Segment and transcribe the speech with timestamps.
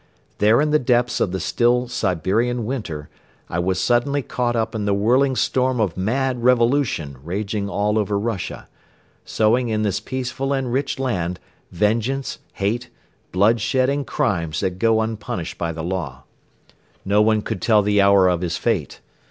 [0.39, 3.07] There in the depths of the still Siberian winter
[3.49, 8.17] I was suddenly caught up in the whirling storm of mad revolution raging all over
[8.17, 8.67] Russia,
[9.25, 11.39] sowing in this peaceful and rich land
[11.71, 12.89] vengeance, hate,
[13.31, 16.23] bloodshed and crimes that go unpunished by the law.
[17.05, 19.01] No one could tell the hour of his fate.